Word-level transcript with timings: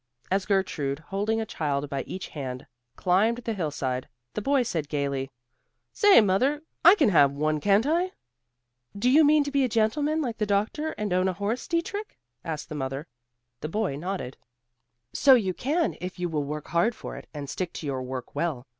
As 0.31 0.47
Gertrude, 0.47 0.97
holding 0.97 1.39
a 1.39 1.45
child 1.45 1.87
by 1.87 2.01
each 2.07 2.29
hand, 2.29 2.65
climbed 2.95 3.37
the 3.43 3.53
hillside, 3.53 4.09
the 4.33 4.41
boy 4.41 4.63
said 4.63 4.89
gaily, 4.89 5.29
"Say, 5.93 6.19
mother, 6.21 6.63
I 6.83 6.95
can 6.95 7.09
have 7.09 7.31
one, 7.33 7.59
can't 7.59 7.85
I?" 7.85 8.13
"Do 8.97 9.11
you 9.11 9.23
mean 9.23 9.43
to 9.43 9.51
be 9.51 9.63
a 9.63 9.69
gentleman 9.69 10.19
like 10.19 10.39
the 10.39 10.47
doctor, 10.47 10.93
and 10.93 11.13
own 11.13 11.27
a 11.27 11.33
horse, 11.33 11.67
Dietrich?" 11.67 12.17
asked 12.43 12.67
the 12.69 12.73
mother. 12.73 13.05
The 13.59 13.69
boy 13.69 13.95
nodded. 13.95 14.37
"So 15.13 15.35
you 15.35 15.53
can, 15.53 15.95
if 16.01 16.17
you 16.17 16.29
will 16.29 16.45
work 16.45 16.69
hard 16.69 16.95
for 16.95 17.15
it, 17.15 17.27
and 17.31 17.47
stick 17.47 17.71
to 17.73 17.85
your 17.85 18.01
work 18.01 18.33
well. 18.33 18.65